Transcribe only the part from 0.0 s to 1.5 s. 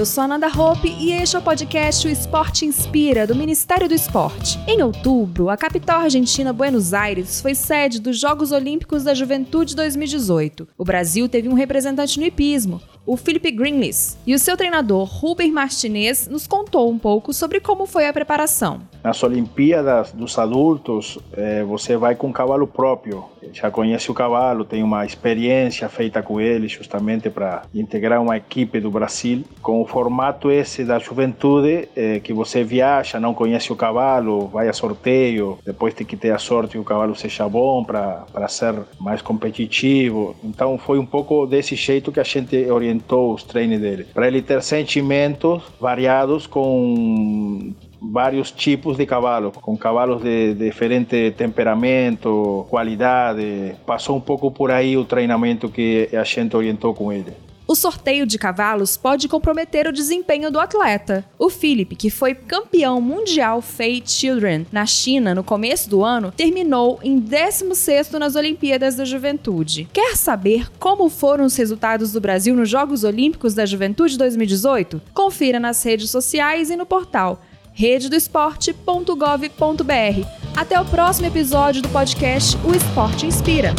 eu sou Nanda Hope e este é o